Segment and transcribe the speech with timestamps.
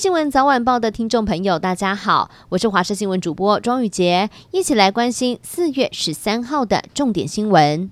[0.00, 7.90] 新闻早晚报的听众朋友，大家好，我是华视新闻主播庄宇洁，一起来关心四月十三号的重点新闻。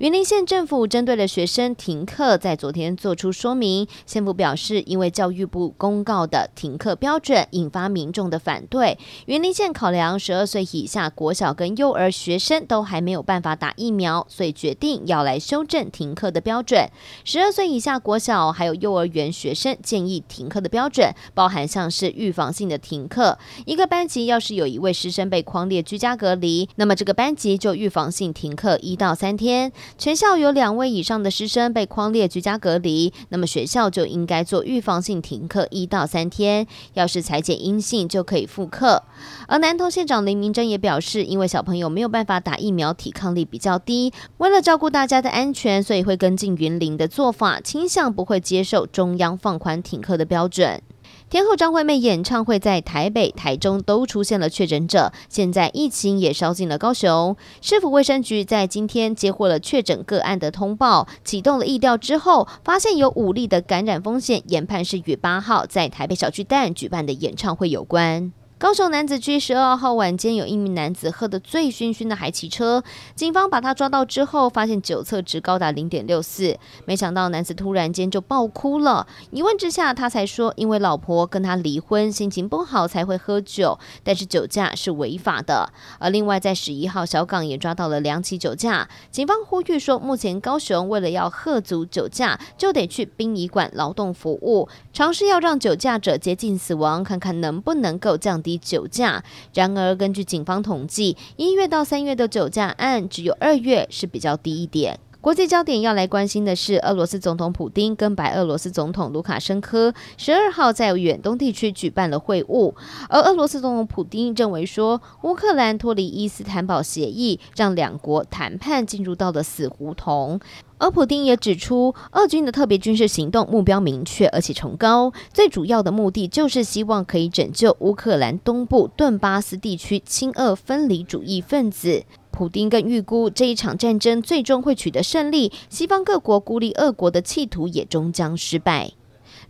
[0.00, 3.86] 云林县政府针对了学生停课，在昨天做出说明。
[4.06, 16.88] 县府表示，因为教育部公告的停课标准引发民众的反对，云林县考量十二岁以下国小跟幼儿学生都还没有办法打疫苗，所以决定要来修正停课的标准。
[17.22, 29.70] 十二岁以下国小还有幼儿园学生建议停课的标准，包含像是预防性的停课，一个班级要是有一位师生被框列居家隔离，那么这个班级就预防性停课一到三天。
[29.98, 36.66] 全校有两位以上的师生被框列居家隔离，那么学校就应该做预防性停课一到三天。
[36.94, 39.02] 要是采检阴性，就可以复课。
[39.46, 50.80] 而南投县长林明珍也表示，因为小朋友没有办法打疫苗，抵抗力比较低，为了照顾大家的安全，所以会跟进云林的做法，倾向不会接受中央放宽停课的标准。
[51.28, 57.36] 天后张惠妹演唱会在台北、台中都出现了确诊者，现在疫情也烧进了高雄。
[57.60, 68.32] 市府卫生局在今天接获了确诊个案的通报，启动了疫调之后，发现有五例的感染风险，研判是与八号在台北小巨蛋举办的演唱会有关。
[68.60, 79.06] 高雄男子区十二号晚间，有一名男子喝得醉醺醺的还骑车，警方把他抓到之后，发现酒测值高达零点六四，没想到男子突然间就爆哭了。
[79.30, 85.72] 一问之下，他才说因为老婆跟他离婚，心情不好才会喝酒，但是酒驾是违法的。
[85.98, 98.49] 而另外在十一号小港也抓到了两起酒驾，警方呼吁说，目前高雄为了要喝足酒驾，就得去殡仪馆劳动服务，尝试要让酒驾者接近死亡，看看能不能够降低。
[98.58, 99.22] 酒驾。
[99.54, 104.98] 然而，根据警方统计，一月到三月的酒驾案，只有二月是比较低一点。
[105.20, 112.74] 国际焦点要来关心的是，俄罗斯总统普丁跟白俄罗斯总统卢卡申科十二号在远东地区举办了会晤，
[113.10, 120.40] 而俄罗斯总统普丁认为说，乌克兰脱离伊斯坦堡协议，让两国谈判进入到了死胡同。
[120.78, 132.04] 而普丁也指出，俄军的特别军事行动目标明确而且崇高，最主要的目的就是希望可以拯救乌克兰东部顿巴斯地区亲俄分离主义分子。
[132.40, 138.92] 普丁更预估这一场战争最终会取得胜利，西方各国孤立俄国的企图也终将失败。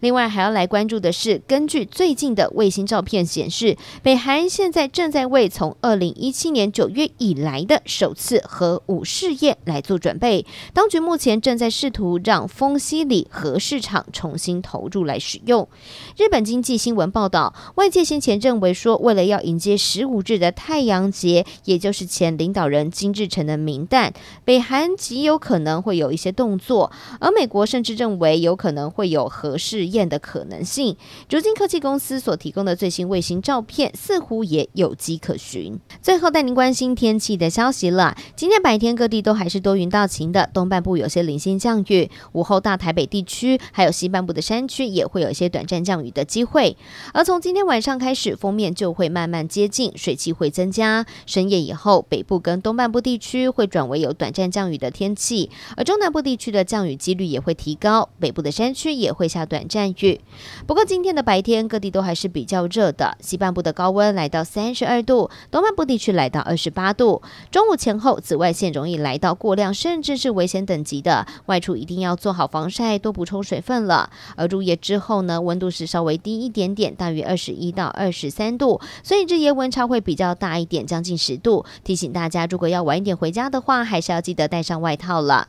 [0.01, 10.47] 另外还要来关注的是，根据最近的卫星照片显示，北韩现在正在为从二零一七年九月以来的首次核武试验来做准备。
[10.73, 15.69] 当局目前正在试图让丰溪里核市场重新投入来使用。
[16.17, 24.15] 日本经济新闻报道，外界先前认为说，为了要迎接十五日的太阳节，也就是前领导人金日成的冥诞，
[24.47, 26.91] 北韩极有可能会有一些动作，
[27.21, 30.97] 而美国甚至认为有可能会有核试验的可能性，
[31.29, 35.79] 如今科技公司所提供的最新卫星照片似乎也有迹可循。
[36.03, 38.17] 最后带您关心天气的消息了。
[38.37, 46.77] 今天白天各地都还是多云到晴的，东半部有些零星降雨，午后大台北地区还有西半部的山区也会有一些短暂降雨的机会。
[47.13, 51.07] 而从今天晚上开始，锋面就会慢慢接近，水汽会增加。
[51.27, 59.80] 深夜以后，北部跟东半部地区会转为有短暂降雨的天气，而中南部地区的降雨几率也会提高，北部的山区也会下短暂。
[59.81, 60.21] 降雨。
[60.67, 67.23] 不过今天的白天各地都还是比较热的，西半部的高温来到三十二度，东半部地区来到二十八度。
[67.51, 74.11] 中午前后紫外线容易来到过量，甚至是危险等级的，外出一定要做好防晒，多补充水分了。
[74.37, 81.65] 而入夜之后呢，温度是稍微低一点点，大约二十一到二十三度，所以日夜温差会比较大一点，将近十度。
[81.83, 85.49] 提醒大家，如果要晚一点回家的话，还是要记得带上外套了。